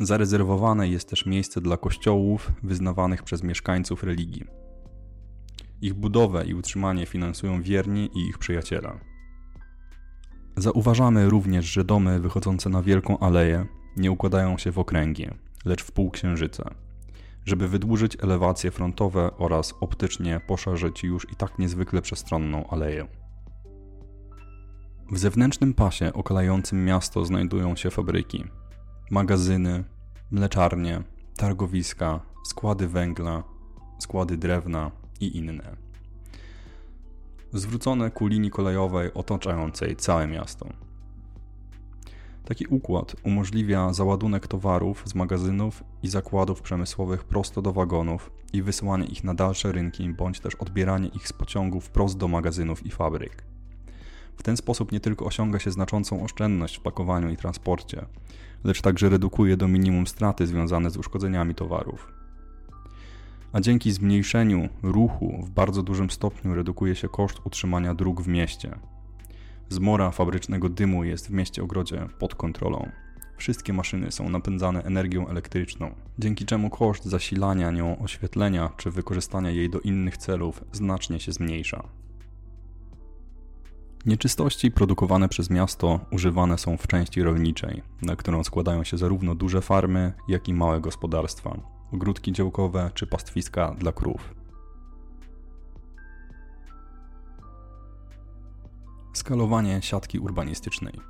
Zarezerwowane 0.00 0.88
jest 0.88 1.08
też 1.08 1.26
miejsce 1.26 1.60
dla 1.60 1.76
kościołów 1.76 2.52
wyznawanych 2.62 3.22
przez 3.22 3.42
mieszkańców 3.42 4.04
religii. 4.04 4.44
Ich 5.80 5.94
budowę 5.94 6.44
i 6.44 6.54
utrzymanie 6.54 7.06
finansują 7.06 7.62
wierni 7.62 8.10
i 8.14 8.28
ich 8.28 8.38
przyjaciele. 8.38 9.00
Zauważamy 10.56 11.28
również, 11.28 11.64
że 11.64 11.84
domy 11.84 12.20
wychodzące 12.20 12.70
na 12.70 12.82
wielką 12.82 13.18
aleję 13.18 13.66
nie 13.96 14.10
układają 14.10 14.58
się 14.58 14.72
w 14.72 14.78
okręgi, 14.78 15.28
lecz 15.64 15.84
w 15.84 15.92
półksiężyce, 15.92 16.64
żeby 17.44 17.68
wydłużyć 17.68 18.16
elewacje 18.22 18.70
frontowe 18.70 19.30
oraz 19.38 19.74
optycznie 19.80 20.40
poszerzyć 20.46 21.04
już 21.04 21.32
i 21.32 21.36
tak 21.36 21.58
niezwykle 21.58 22.02
przestronną 22.02 22.68
aleję. 22.70 23.23
W 25.10 25.18
zewnętrznym 25.18 25.74
pasie 25.74 26.12
okalającym 26.12 26.84
miasto 26.84 27.24
znajdują 27.24 27.76
się 27.76 27.90
fabryki, 27.90 28.44
magazyny, 29.10 29.84
mleczarnie, 30.30 31.02
targowiska, 31.36 32.20
składy 32.44 32.88
węgla, 32.88 33.42
składy 33.98 34.36
drewna 34.36 34.90
i 35.20 35.36
inne. 35.36 35.76
Zwrócone 37.52 38.10
ku 38.10 38.26
linii 38.26 38.50
kolejowej 38.50 39.14
otaczającej 39.14 39.96
całe 39.96 40.26
miasto. 40.26 40.68
Taki 42.44 42.66
układ 42.66 43.16
umożliwia 43.22 43.92
załadunek 43.92 44.46
towarów 44.46 45.02
z 45.06 45.14
magazynów 45.14 45.84
i 46.02 46.08
zakładów 46.08 46.62
przemysłowych 46.62 47.24
prosto 47.24 47.62
do 47.62 47.72
wagonów 47.72 48.30
i 48.52 48.62
wysyłanie 48.62 49.06
ich 49.06 49.24
na 49.24 49.34
dalsze 49.34 49.72
rynki, 49.72 50.08
bądź 50.08 50.40
też 50.40 50.54
odbieranie 50.54 51.08
ich 51.08 51.28
z 51.28 51.32
pociągów 51.32 51.90
prosto 51.90 52.18
do 52.18 52.28
magazynów 52.28 52.86
i 52.86 52.90
fabryk. 52.90 53.53
W 54.36 54.42
ten 54.42 54.56
sposób 54.56 54.92
nie 54.92 55.00
tylko 55.00 55.24
osiąga 55.24 55.58
się 55.58 55.70
znaczącą 55.70 56.24
oszczędność 56.24 56.76
w 56.76 56.80
pakowaniu 56.80 57.30
i 57.30 57.36
transporcie, 57.36 58.06
lecz 58.64 58.82
także 58.82 59.08
redukuje 59.08 59.56
do 59.56 59.68
minimum 59.68 60.06
straty 60.06 60.46
związane 60.46 60.90
z 60.90 60.96
uszkodzeniami 60.96 61.54
towarów. 61.54 62.12
A 63.52 63.60
dzięki 63.60 63.92
zmniejszeniu 63.92 64.68
ruchu 64.82 65.42
w 65.42 65.50
bardzo 65.50 65.82
dużym 65.82 66.10
stopniu 66.10 66.54
redukuje 66.54 66.94
się 66.94 67.08
koszt 67.08 67.40
utrzymania 67.44 67.94
dróg 67.94 68.22
w 68.22 68.28
mieście. 68.28 68.78
Zmora 69.68 70.10
fabrycznego 70.10 70.68
dymu 70.68 71.04
jest 71.04 71.28
w 71.28 71.30
mieście 71.30 71.62
ogrodzie 71.62 72.08
pod 72.18 72.34
kontrolą. 72.34 72.90
Wszystkie 73.36 73.72
maszyny 73.72 74.12
są 74.12 74.28
napędzane 74.28 74.82
energią 74.82 75.28
elektryczną, 75.28 75.94
dzięki 76.18 76.44
czemu 76.44 76.70
koszt 76.70 77.04
zasilania 77.04 77.70
nią 77.70 77.98
oświetlenia 77.98 78.70
czy 78.76 78.90
wykorzystania 78.90 79.50
jej 79.50 79.70
do 79.70 79.80
innych 79.80 80.16
celów 80.16 80.64
znacznie 80.72 81.20
się 81.20 81.32
zmniejsza. 81.32 82.03
Nieczystości 84.06 84.70
produkowane 84.70 85.28
przez 85.28 85.50
miasto 85.50 86.00
używane 86.10 86.58
są 86.58 86.76
w 86.76 86.86
części 86.86 87.22
rolniczej, 87.22 87.82
na 88.02 88.16
którą 88.16 88.44
składają 88.44 88.84
się 88.84 88.98
zarówno 88.98 89.34
duże 89.34 89.60
farmy, 89.60 90.12
jak 90.28 90.48
i 90.48 90.54
małe 90.54 90.80
gospodarstwa, 90.80 91.56
ogródki 91.92 92.32
działkowe 92.32 92.90
czy 92.94 93.06
pastwiska 93.06 93.74
dla 93.78 93.92
krów. 93.92 94.34
Skalowanie 99.12 99.82
siatki 99.82 100.18
urbanistycznej. 100.18 101.00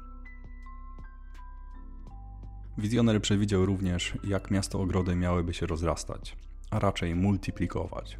Wizjoner 2.78 3.22
przewidział 3.22 3.66
również, 3.66 4.18
jak 4.24 4.50
miasto 4.50 4.80
ogrody 4.80 5.16
miałyby 5.16 5.54
się 5.54 5.66
rozrastać, 5.66 6.36
a 6.70 6.78
raczej 6.78 7.14
multiplikować. 7.14 8.18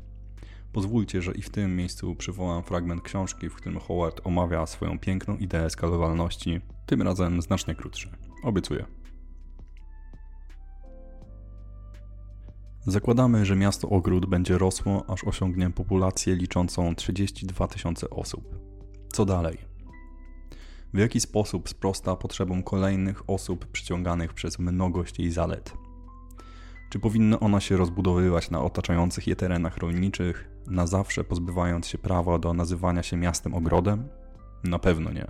Pozwólcie, 0.75 1.23
że 1.23 1.33
i 1.33 1.43
w 1.43 1.51
tym 1.51 1.77
miejscu 1.77 2.15
przywołam 2.15 2.63
fragment 2.63 3.03
książki, 3.03 3.49
w 3.49 3.55
którym 3.55 3.81
Howard 3.81 4.21
omawia 4.25 4.67
swoją 4.67 4.99
piękną 4.99 5.37
ideę 5.37 5.71
skalowalności, 5.71 6.61
tym 6.87 7.03
razem 7.03 7.43
znacznie 7.43 7.75
krótszy. 7.75 8.11
Obiecuję. 8.43 8.85
Zakładamy, 12.87 13.47
że 13.47 13.57
miasto 13.57 13.89
Ogród 13.89 14.27
będzie 14.27 14.59
rosło, 14.59 15.05
aż 15.09 15.25
osiągnie 15.25 15.71
populację 15.71 16.37
liczącą 16.37 16.95
32 16.95 17.69
tysiące 17.69 18.11
osób. 18.11 18.59
Co 19.13 19.25
dalej? 19.25 19.59
W 20.95 20.99
jaki 20.99 21.21
sposób 21.21 21.69
sprosta 21.69 22.17
potrzebom 22.17 22.63
kolejnych 22.63 23.31
osób 23.31 23.67
przyciąganych 23.67 24.35
przez 24.35 24.59
mnogość 24.59 25.19
jej 25.19 25.31
zalet? 25.31 25.73
Czy 26.91 26.99
powinna 26.99 27.41
ona 27.41 27.61
się 27.61 27.77
rozbudowywać 27.77 28.51
na 28.51 28.63
otaczających 28.63 29.27
je 29.27 29.37
terenach 29.37 29.77
rolniczych, 29.77 30.54
na 30.67 30.87
zawsze 30.87 31.25
pozbywając 31.25 31.87
się 31.87 31.99
prawa 31.99 32.39
do 32.39 32.55
nazywania 32.55 33.03
się 33.03 33.17
miastem 33.17 33.55
ogrodem? 33.55 34.09
Na 34.65 34.79
pewno 34.79 35.13
nie. 35.13 35.27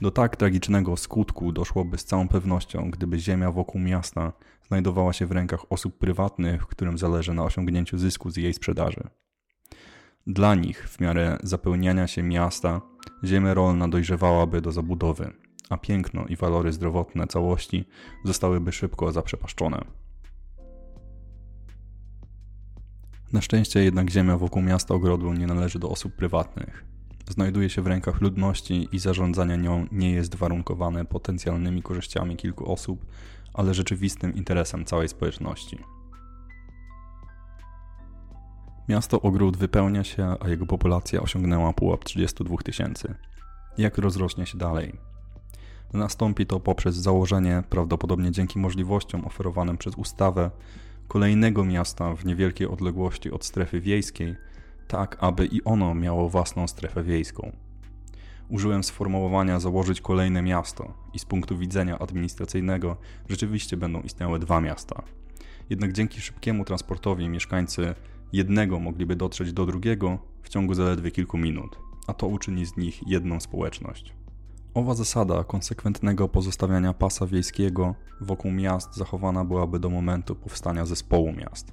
Do 0.00 0.10
tak 0.10 0.36
tragicznego 0.36 0.96
skutku 0.96 1.52
doszłoby 1.52 1.98
z 1.98 2.04
całą 2.04 2.28
pewnością, 2.28 2.90
gdyby 2.90 3.18
ziemia 3.18 3.52
wokół 3.52 3.80
miasta 3.80 4.32
znajdowała 4.68 5.12
się 5.12 5.26
w 5.26 5.32
rękach 5.32 5.72
osób 5.72 5.98
prywatnych, 5.98 6.66
którym 6.66 6.98
zależy 6.98 7.34
na 7.34 7.44
osiągnięciu 7.44 7.98
zysku 7.98 8.30
z 8.30 8.36
jej 8.36 8.54
sprzedaży. 8.54 9.02
Dla 10.26 10.54
nich, 10.54 10.88
w 10.88 11.00
miarę 11.00 11.38
zapełniania 11.42 12.06
się 12.06 12.22
miasta, 12.22 12.80
ziemia 13.24 13.54
rolna 13.54 13.88
dojrzewałaby 13.88 14.60
do 14.60 14.72
zabudowy, 14.72 15.32
a 15.70 15.76
piękno 15.76 16.26
i 16.26 16.36
walory 16.36 16.72
zdrowotne 16.72 17.26
całości 17.26 17.88
zostałyby 18.24 18.72
szybko 18.72 19.12
zaprzepaszczone. 19.12 19.84
Na 23.32 23.40
szczęście 23.40 23.84
jednak 23.84 24.10
ziemia 24.10 24.38
wokół 24.38 24.62
miasta 24.62 24.94
ogrodu 24.94 25.32
nie 25.32 25.46
należy 25.46 25.78
do 25.78 25.90
osób 25.90 26.16
prywatnych. 26.16 26.84
Znajduje 27.28 27.70
się 27.70 27.82
w 27.82 27.86
rękach 27.86 28.20
ludności 28.20 28.88
i 28.92 28.98
zarządzanie 28.98 29.58
nią 29.58 29.86
nie 29.92 30.10
jest 30.10 30.34
warunkowane 30.34 31.04
potencjalnymi 31.04 31.82
korzyściami 31.82 32.36
kilku 32.36 32.72
osób, 32.72 33.06
ale 33.54 33.74
rzeczywistym 33.74 34.34
interesem 34.34 34.84
całej 34.84 35.08
społeczności. 35.08 35.78
Miasto 38.88 39.20
Ogród 39.20 39.56
wypełnia 39.56 40.04
się, 40.04 40.36
a 40.40 40.48
jego 40.48 40.66
populacja 40.66 41.20
osiągnęła 41.20 41.72
pułap 41.72 42.04
32 42.04 42.56
tysięcy. 42.56 43.14
Jak 43.78 43.98
rozrośnie 43.98 44.46
się 44.46 44.58
dalej? 44.58 44.92
Nastąpi 45.92 46.46
to 46.46 46.60
poprzez 46.60 46.96
założenie, 46.96 47.62
prawdopodobnie 47.70 48.30
dzięki 48.30 48.58
możliwościom 48.58 49.24
oferowanym 49.24 49.78
przez 49.78 49.94
ustawę, 49.94 50.50
kolejnego 51.12 51.64
miasta 51.64 52.14
w 52.14 52.24
niewielkiej 52.24 52.66
odległości 52.66 53.30
od 53.30 53.44
strefy 53.44 53.80
wiejskiej, 53.80 54.36
tak 54.88 55.16
aby 55.20 55.46
i 55.46 55.64
ono 55.64 55.94
miało 55.94 56.28
własną 56.28 56.68
strefę 56.68 57.02
wiejską. 57.02 57.52
Użyłem 58.48 58.84
sformułowania 58.84 59.60
założyć 59.60 60.00
kolejne 60.00 60.42
miasto 60.42 60.94
i 61.14 61.18
z 61.18 61.24
punktu 61.24 61.58
widzenia 61.58 61.98
administracyjnego 61.98 62.96
rzeczywiście 63.28 63.76
będą 63.76 64.00
istniały 64.00 64.38
dwa 64.38 64.60
miasta. 64.60 65.02
Jednak 65.70 65.92
dzięki 65.92 66.20
szybkiemu 66.20 66.64
transportowi 66.64 67.28
mieszkańcy 67.28 67.94
jednego 68.32 68.78
mogliby 68.78 69.16
dotrzeć 69.16 69.52
do 69.52 69.66
drugiego 69.66 70.18
w 70.42 70.48
ciągu 70.48 70.74
zaledwie 70.74 71.10
kilku 71.10 71.38
minut, 71.38 71.78
a 72.06 72.14
to 72.14 72.26
uczyni 72.26 72.66
z 72.66 72.76
nich 72.76 73.08
jedną 73.08 73.40
społeczność. 73.40 74.21
Owa 74.74 74.94
zasada 74.94 75.44
konsekwentnego 75.44 76.28
pozostawiania 76.28 76.92
pasa 76.92 77.26
wiejskiego 77.26 77.94
wokół 78.20 78.50
miast 78.50 78.96
zachowana 78.96 79.44
byłaby 79.44 79.78
do 79.78 79.90
momentu 79.90 80.34
powstania 80.34 80.86
zespołu 80.86 81.32
miast. 81.32 81.72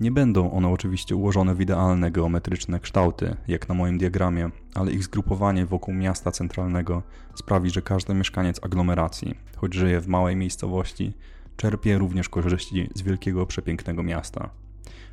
Nie 0.00 0.10
będą 0.10 0.52
one 0.52 0.68
oczywiście 0.68 1.16
ułożone 1.16 1.54
w 1.54 1.60
idealne 1.60 2.10
geometryczne 2.10 2.80
kształty, 2.80 3.36
jak 3.48 3.68
na 3.68 3.74
moim 3.74 3.98
diagramie, 3.98 4.50
ale 4.74 4.92
ich 4.92 5.04
zgrupowanie 5.04 5.66
wokół 5.66 5.94
miasta 5.94 6.32
centralnego 6.32 7.02
sprawi, 7.34 7.70
że 7.70 7.82
każdy 7.82 8.14
mieszkaniec 8.14 8.64
aglomeracji, 8.64 9.34
choć 9.56 9.74
żyje 9.74 10.00
w 10.00 10.08
małej 10.08 10.36
miejscowości, 10.36 11.12
czerpie 11.56 11.98
również 11.98 12.28
korzyści 12.28 12.90
z 12.94 13.02
wielkiego, 13.02 13.46
przepięknego 13.46 14.02
miasta. 14.02 14.50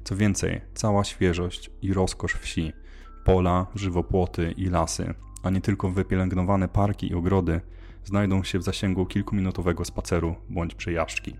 Co 0.03 0.15
więcej, 0.15 0.61
cała 0.73 1.03
świeżość 1.03 1.71
i 1.81 1.93
rozkosz 1.93 2.33
wsi, 2.33 2.73
pola, 3.25 3.65
żywopłoty 3.75 4.51
i 4.51 4.65
lasy 4.65 5.13
a 5.43 5.49
nie 5.49 5.61
tylko 5.61 5.89
wypielęgnowane 5.89 6.67
parki 6.67 7.11
i 7.11 7.15
ogrody, 7.15 7.61
znajdą 8.03 8.43
się 8.43 8.59
w 8.59 8.63
zasięgu 8.63 9.05
kilkuminutowego 9.05 9.85
spaceru 9.85 10.35
bądź 10.49 10.75
przejażdżki. 10.75 11.35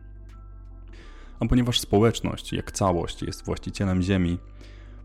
A 1.39 1.45
ponieważ 1.45 1.79
społeczność, 1.79 2.53
jak 2.53 2.71
całość, 2.71 3.21
jest 3.21 3.45
właścicielem 3.45 4.01
ziemi, 4.01 4.39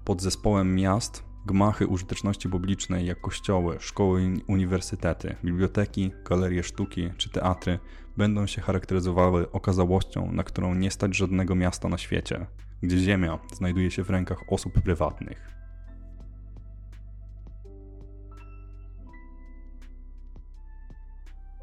pod 0.04 0.22
zespołem 0.22 0.74
miast 0.74 1.24
gmachy 1.46 1.86
użyteczności 1.86 2.48
publicznej, 2.48 3.06
jak 3.06 3.20
kościoły, 3.20 3.76
szkoły 3.80 4.34
uniwersytety, 4.46 5.36
biblioteki, 5.44 6.12
galerie 6.28 6.62
sztuki 6.62 7.10
czy 7.16 7.30
teatry, 7.30 7.78
będą 8.16 8.46
się 8.46 8.62
charakteryzowały 8.62 9.52
okazałością, 9.52 10.32
na 10.32 10.42
którą 10.42 10.74
nie 10.74 10.90
stać 10.90 11.16
żadnego 11.16 11.54
miasta 11.54 11.88
na 11.88 11.98
świecie, 11.98 12.46
gdzie 12.82 12.98
ziemia 12.98 13.38
znajduje 13.52 13.90
się 13.90 14.04
w 14.04 14.10
rękach 14.10 14.52
osób 14.52 14.72
prywatnych. 14.72 15.57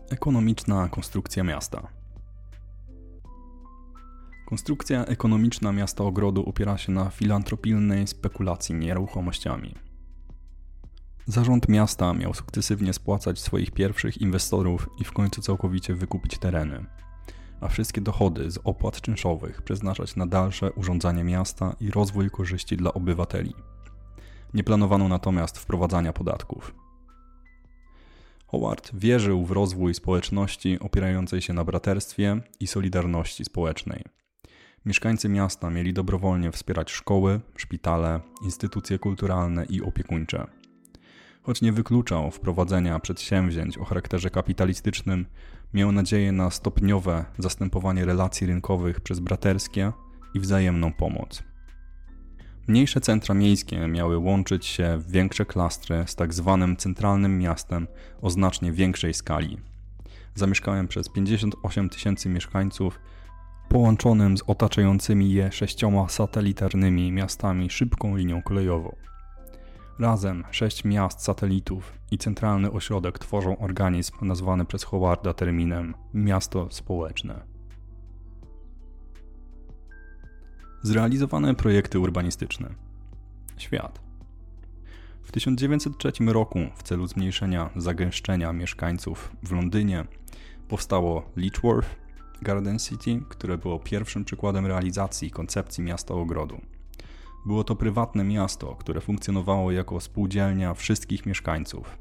Ekonomiczna 0.10 0.90
konstrukcja 0.90 1.44
miasta. 1.44 1.88
Konstrukcja 4.46 5.06
ekonomiczna 5.06 5.72
miasta 5.72 6.04
ogrodu 6.04 6.50
opiera 6.50 6.78
się 6.78 6.92
na 6.92 7.10
filantropilnej 7.10 8.08
spekulacji 8.08 8.76
nieruchomościami. 8.76 9.76
Zarząd 11.26 11.70
miasta 11.70 12.14
miał 12.14 12.34
sukcesywnie 12.34 12.94
spłacać 12.94 13.40
swoich 13.40 13.72
pierwszych 13.72 14.22
inwestorów 14.22 14.90
i 15.00 15.04
w 15.04 15.12
końcu 15.12 15.42
całkowicie 15.42 15.96
wykupić 15.96 16.38
tereny, 16.38 16.86
a 17.62 17.68
wszystkie 17.68 18.02
dochody 18.02 18.52
z 18.52 18.60
opłat 18.64 19.02
czynszowych 19.02 19.62
przeznaczać 19.62 20.16
na 20.16 20.28
dalsze 20.28 20.72
urządzanie 20.72 21.24
miasta 21.24 21.76
i 21.80 21.92
rozwój 21.92 22.30
korzyści 22.30 22.78
dla 22.78 22.94
obywateli. 22.94 23.54
Nie 24.54 24.64
planowano 24.64 25.08
natomiast 25.08 25.58
wprowadzania 25.58 26.14
podatków. 26.14 26.85
Howard 28.56 28.92
wierzył 28.94 29.46
w 29.46 29.52
rozwój 29.52 29.94
społeczności 29.94 30.80
opierającej 30.80 31.42
się 31.42 31.54
na 31.54 31.64
braterstwie 31.64 32.42
i 32.60 32.68
solidarności 32.68 33.46
społecznej. 33.46 34.04
Mieszkańcy 34.86 35.30
miasta 35.30 35.70
mieli 35.70 35.94
dobrowolnie 35.94 36.52
wspierać 36.52 36.92
szkoły, 36.92 37.40
szpitale, 37.58 38.20
instytucje 38.44 39.00
kulturalne 39.00 39.66
i 39.66 39.82
opiekuńcze. 39.82 40.48
Choć 41.44 41.62
nie 41.62 41.72
wykluczał 41.72 42.32
wprowadzenia 42.32 43.00
przedsięwzięć 43.00 43.78
o 43.78 43.86
charakterze 43.86 44.30
kapitalistycznym, 44.30 45.26
miał 45.74 45.92
nadzieję 45.92 46.32
na 46.32 46.50
stopniowe 46.50 47.26
zastępowanie 47.38 48.06
relacji 48.06 48.48
rynkowych 48.48 49.02
przez 49.02 49.20
braterskie 49.20 49.92
i 50.34 50.40
wzajemną 50.40 50.94
pomoc. 50.94 51.44
Mniejsze 52.68 53.02
centra 53.02 53.36
miejskie 53.36 53.88
miały 53.88 54.18
łączyć 54.18 54.66
się 54.66 54.98
w 54.98 55.12
większe 55.12 55.46
klastry 55.46 56.04
z 56.08 56.16
tak 56.16 56.34
zwanym 56.34 56.78
centralnym 56.78 57.40
miastem 57.40 57.88
o 58.22 58.30
znacznie 58.30 58.72
większej 58.72 59.14
skali. 59.14 59.58
Zamieszkałem 60.36 60.88
przez 60.88 61.10
58 61.10 61.90
tysięcy 61.90 62.30
mieszkańców, 62.30 63.00
połączonym 63.70 64.38
z 64.38 64.44
otaczającymi 64.48 65.32
je 65.32 65.52
sześcioma 65.52 66.10
satelitarnymi 66.10 67.12
miastami 67.12 67.70
szybką 67.70 68.16
linią 68.16 68.42
kolejową. 68.42 68.96
Razem 70.00 70.44
sześć 70.52 70.84
miast 70.84 71.22
satelitów 71.22 71.94
i 72.12 72.18
centralny 72.18 72.72
ośrodek 72.72 73.20
tworzą 73.20 73.58
organizm 73.58 74.14
nazwany 74.22 74.66
przez 74.66 74.84
Howarda 74.84 75.34
terminem 75.34 75.94
miasto 76.14 76.68
społeczne. 76.72 77.55
Zrealizowane 80.86 81.56
projekty 81.56 82.00
urbanistyczne. 82.00 82.70
Świat. 83.58 84.00
W 85.24 85.32
1903 85.32 86.12
roku 86.26 86.60
w 86.76 86.84
celu 86.84 87.08
zmniejszenia 87.08 87.70
zagęszczenia 87.76 88.54
mieszkańców 88.54 89.36
w 89.44 89.52
Londynie 89.52 90.06
powstało 90.68 91.30
Lichworth 91.38 91.90
Garden 92.42 92.80
City, 92.80 93.22
które 93.30 93.58
było 93.58 93.80
pierwszym 93.80 94.26
przykładem 94.26 94.66
realizacji 94.66 95.32
koncepcji 95.32 95.84
miasta 95.84 96.14
ogrodu. 96.14 96.62
Było 97.46 97.64
to 97.64 97.76
prywatne 97.76 98.24
miasto, 98.24 98.76
które 98.76 99.02
funkcjonowało 99.02 99.72
jako 99.72 100.00
spółdzielnia 100.00 100.74
wszystkich 100.74 101.26
mieszkańców. 101.26 101.98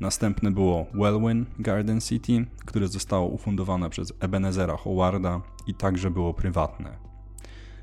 Następne 0.00 0.50
było 0.50 0.86
Wellwyn 0.94 1.46
Garden 1.58 2.00
City, 2.00 2.46
które 2.64 2.88
zostało 2.88 3.28
ufundowane 3.28 3.90
przez 3.90 4.12
Ebenezera 4.20 4.76
Howarda 4.76 5.40
i 5.66 5.74
także 5.74 6.10
było 6.10 6.34
prywatne. 6.34 7.09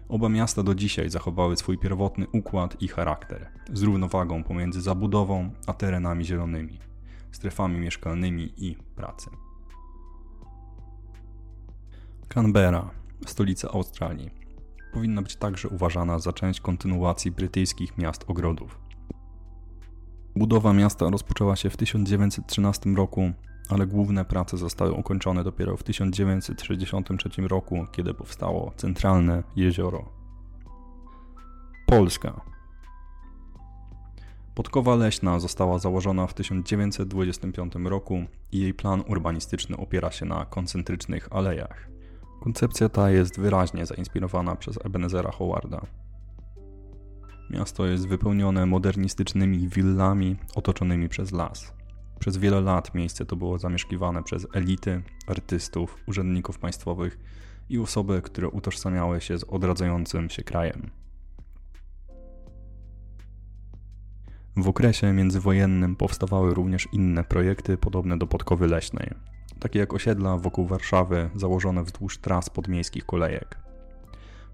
Oba 0.10 0.30
miasta 0.30 0.63
do 0.63 0.76
dzisiaj 0.76 1.10
zachowały 1.10 1.58
swój 1.58 1.78
pierwotny 1.78 2.28
układ 2.34 2.82
i 2.82 2.88
charakter, 2.88 3.50
z 3.74 3.82
równowagą 3.82 4.43
pomiędzy 4.43 4.82
zabudową 4.82 5.50
a 5.67 5.74
terenami 5.74 6.26
zielonymi, 6.26 6.80
strefami 7.32 7.80
mieszkalnymi 7.80 8.54
i 8.58 8.76
pracy. 8.96 9.30
Canberra, 12.28 12.89
stolica 13.26 13.72
Australii, 13.72 14.30
powinna 14.93 15.22
być 15.22 15.36
także 15.36 15.70
uważana 15.70 16.20
za 16.20 16.34
część 16.34 16.62
kontynuacji 16.62 17.32
brytyjskich 17.32 17.98
miast 17.98 18.24
ogrodów. 18.28 18.80
Budowa 20.36 20.74
miasta 20.74 21.10
rozpoczęła 21.10 21.56
się 21.56 21.70
w 21.70 21.78
1913 21.78 22.89
roku, 22.89 23.32
ale 23.69 23.88
główne 23.88 24.25
prace 24.25 24.58
zostały 24.58 24.91
ukończone 24.91 25.43
dopiero 25.43 25.77
w 25.77 25.84
1963 25.84 27.30
roku, 27.47 27.86
kiedy 27.91 28.13
powstało 28.13 28.73
centralne 28.77 29.43
jezioro. 29.56 30.10
Polska. 31.86 32.41
Podkowa 34.56 34.95
leśna 34.95 35.39
została 35.39 35.80
założona 35.80 36.27
w 36.27 36.34
1925 36.34 37.73
roku 37.84 38.23
i 38.51 38.60
jej 38.60 38.73
plan 38.73 39.03
urbanistyczny 39.08 39.77
opiera 39.77 40.12
się 40.12 40.25
na 40.25 40.45
koncentrycznych 40.45 41.27
alejach. 41.32 41.89
Koncepcja 42.39 42.89
ta 42.89 43.10
jest 43.12 43.39
wyraźnie 43.39 43.86
zainspirowana 43.86 44.56
przez 44.56 44.80
Ebenezera 44.86 45.32
Howarda. 45.32 45.82
Miasto 47.49 47.86
jest 47.86 48.08
wypełnione 48.08 48.65
modernistycznymi 48.65 49.67
willami 49.67 50.36
otoczonymi 50.56 51.10
przez 51.10 51.32
las. 51.32 51.77
Przez 52.19 52.38
wiele 52.38 52.62
lat 52.62 52.95
miejsce 52.95 53.25
to 53.25 53.36
było 53.36 53.60
zamieszkiwane 53.60 54.23
przez 54.23 54.47
elity, 54.53 55.01
artystów, 55.27 55.97
urzędników 56.08 56.60
państwowych 56.60 57.19
i 57.69 57.80
osoby, 57.80 58.21
które 58.21 58.49
utożsamiały 58.49 59.21
się 59.21 59.38
z 59.38 59.43
odradzającym 59.43 60.30
się 60.30 60.43
krajem. 60.43 60.89
W 64.56 64.67
okresie 64.67 65.13
międzywojennym 65.13 65.95
powstawały 65.95 66.53
również 66.53 66.88
inne 66.91 67.23
projekty 67.23 67.77
podobne 67.77 68.17
do 68.17 68.27
Podkowy 68.27 68.67
Leśnej, 68.67 69.13
takie 69.60 69.80
jak 69.80 69.93
osiedla 69.93 70.38
wokół 70.38 70.67
Warszawy 70.67 71.30
założone 71.36 71.84
wzdłuż 71.84 72.17
tras 72.17 72.49
podmiejskich 72.49 73.06
kolejek. 73.06 73.60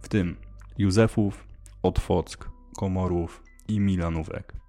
W 0.01 0.09
tym 0.09 0.35
Józefów, 0.77 1.47
Otwock, 1.83 2.49
Komorów 2.77 3.43
i 3.67 3.79
Milanówek. 3.79 4.62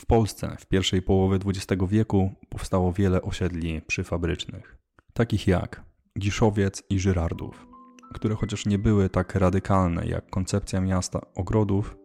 W 0.00 0.06
Polsce 0.06 0.56
w 0.58 0.66
pierwszej 0.66 1.02
połowie 1.02 1.38
XX 1.46 1.82
wieku 1.88 2.32
powstało 2.48 2.92
wiele 2.92 3.22
osiedli 3.22 3.82
przyfabrycznych, 3.82 4.78
takich 5.12 5.46
jak 5.46 5.82
Giszowiec 6.18 6.82
i 6.90 6.98
Żyrardów, 6.98 7.66
które 8.14 8.34
chociaż 8.34 8.66
nie 8.66 8.78
były 8.78 9.08
tak 9.08 9.34
radykalne 9.34 10.06
jak 10.06 10.30
koncepcja 10.30 10.80
miasta 10.80 11.20
ogrodów, 11.34 11.96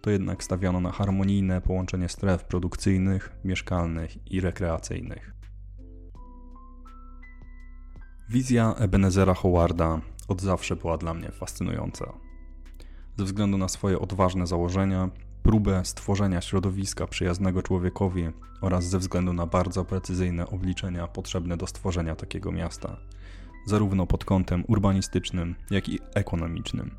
to 0.00 0.10
jednak 0.10 0.44
stawiano 0.44 0.80
na 0.80 0.92
harmonijne 0.92 1.60
połączenie 1.60 2.08
stref 2.08 2.44
produkcyjnych, 2.44 3.32
mieszkalnych 3.44 4.32
i 4.32 4.40
rekreacyjnych. 4.40 5.34
Wizja 8.28 8.74
Ebenezera 8.78 9.34
Howarda 9.34 10.00
od 10.28 10.42
zawsze 10.42 10.76
była 10.76 10.98
dla 10.98 11.14
mnie 11.14 11.30
fascynująca. 11.32 12.12
Ze 13.18 13.24
względu 13.24 13.58
na 13.58 13.68
swoje 13.68 13.98
odważne 13.98 14.46
założenia, 14.46 15.10
próbę 15.46 15.84
stworzenia 15.84 16.40
środowiska 16.40 17.06
przyjaznego 17.06 17.62
człowiekowi 17.62 18.28
oraz 18.60 18.84
ze 18.84 18.98
względu 18.98 19.32
na 19.32 19.46
bardzo 19.46 19.84
precyzyjne 19.84 20.46
obliczenia 20.46 21.06
potrzebne 21.06 21.56
do 21.56 21.66
stworzenia 21.66 22.16
takiego 22.16 22.52
miasta, 22.52 22.96
zarówno 23.66 24.06
pod 24.06 24.24
kątem 24.24 24.64
urbanistycznym, 24.68 25.54
jak 25.70 25.88
i 25.88 25.98
ekonomicznym. 26.14 26.90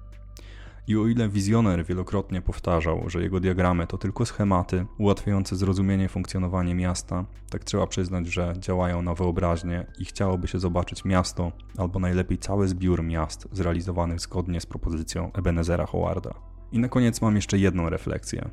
I 0.88 0.97
o 0.97 1.07
ile 1.07 1.29
wizjoner 1.29 1.86
wielokrotnie 1.86 2.41
powtarzał, 2.41 3.10
że 3.10 3.21
jego 3.21 3.39
diagramy 3.39 3.88
to 3.88 3.97
tylko 3.97 4.25
schematy 4.25 4.86
ułatwiające 4.97 5.55
zrozumienie 5.55 6.10
funkcjonowania 6.10 6.75
miasta, 6.75 7.25
tak 7.49 7.63
trzeba 7.63 7.88
przyznać, 7.88 8.27
że 8.27 8.53
działają 8.60 9.01
na 9.01 9.13
wyobraźnię 9.13 9.86
i 9.99 10.05
chciałoby 10.05 10.47
się 10.47 10.60
zobaczyć 10.60 11.05
miasto, 11.05 11.51
albo 11.77 11.99
najlepiej 11.99 12.38
cały 12.38 12.67
zbiór 12.67 13.03
miast 13.03 13.47
zrealizowanych 13.51 14.19
zgodnie 14.19 14.62
z 14.62 14.65
propozycją 14.65 15.31
Ebenezera 15.33 15.86
Howarda. 15.86 16.57
I 16.71 16.80
na 16.80 16.89
koniec 16.89 17.21
mam 17.21 17.36
jeszcze 17.36 17.60
jedną 17.60 17.89
refleksję. 17.89 18.49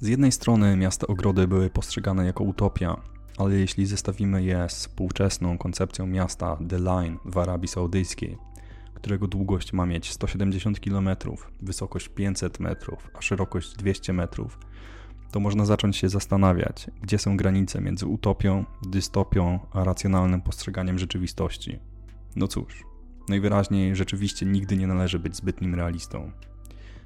Z 0.00 0.08
jednej 0.08 0.32
strony 0.32 0.76
miasta 0.76 1.06
ogrody 1.06 1.48
były 1.48 1.70
postrzegane 1.70 2.26
jako 2.26 2.44
utopia, 2.44 3.00
ale 3.38 3.54
jeśli 3.54 3.86
zestawimy 3.86 4.42
je 4.42 4.66
z 4.68 4.74
współczesną 4.74 5.58
koncepcją 5.58 6.06
miasta 6.06 6.58
The 6.68 6.78
Line 6.78 7.18
w 7.24 7.38
Arabii 7.38 7.68
Saudyjskiej, 7.68 8.38
którego 8.94 9.26
długość 9.26 9.72
ma 9.72 9.86
mieć 9.86 10.10
170 10.10 10.80
km, 10.80 11.08
wysokość 11.62 12.08
500 12.08 12.60
metrów, 12.60 13.10
a 13.14 13.22
szerokość 13.22 13.76
200 13.76 14.12
metrów, 14.12 14.58
to 15.30 15.40
można 15.40 15.64
zacząć 15.64 15.96
się 15.96 16.08
zastanawiać, 16.08 16.90
gdzie 17.02 17.18
są 17.18 17.36
granice 17.36 17.80
między 17.80 18.06
utopią, 18.06 18.64
dystopią, 18.82 19.58
a 19.72 19.84
racjonalnym 19.84 20.40
postrzeganiem 20.40 20.98
rzeczywistości. 20.98 21.78
No 22.36 22.48
cóż, 22.48 22.84
najwyraźniej 23.28 23.96
rzeczywiście 23.96 24.46
nigdy 24.46 24.76
nie 24.76 24.86
należy 24.86 25.18
być 25.18 25.36
zbytnim 25.36 25.74
realistą. 25.74 26.32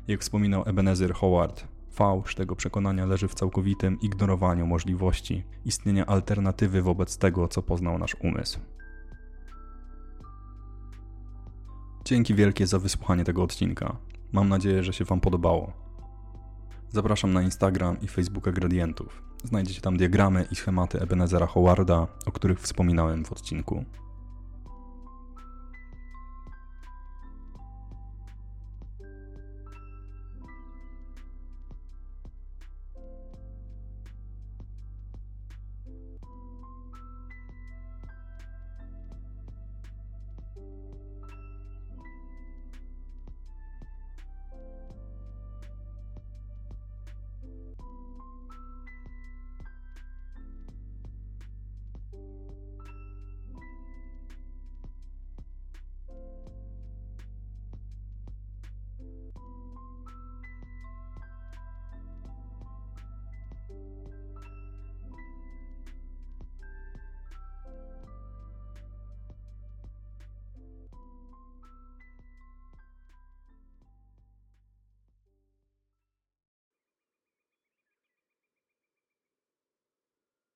Jak 0.09 0.21
wspominał 0.21 0.62
Ebenezer 0.67 1.14
Howard, 1.14 1.69
fałsz 1.90 2.35
tego 2.35 2.57
przekonania 2.57 3.07
leży 3.07 3.29
w 3.29 3.35
całkowitym 3.35 4.01
ignorowaniu 4.01 4.67
możliwości 4.67 5.45
istnienia 5.64 6.07
alternatywy 6.07 6.83
wobec 6.83 7.19
tego, 7.19 7.49
co 7.49 7.62
poznał 7.62 7.99
nasz 7.99 8.17
umysł. 8.21 8.61
Dzięki 12.05 12.35
wielkie 12.35 12.67
za 12.67 12.79
wysłuchanie 12.79 13.25
tego 13.25 13.43
odcinka. 13.43 13.97
Mam 14.33 14.49
nadzieję, 14.49 14.83
że 14.83 14.93
się 14.93 15.05
Wam 15.05 15.21
podobało. 15.21 15.73
Zapraszam 16.90 17.33
na 17.33 17.43
Instagram 17.43 18.01
i 18.01 18.09
Facebooka 18.09 18.53
Gradientów. 18.53 19.23
Znajdziecie 19.45 19.81
tam 19.81 19.97
diagramy 19.97 20.47
i 20.51 20.57
schematy 20.57 21.01
Ebenezera 21.01 21.47
Howarda, 21.47 22.07
o 22.27 22.33
których 22.33 22.61
wspominałem 22.61 23.25
w 23.25 23.33
odcinku. 23.33 23.85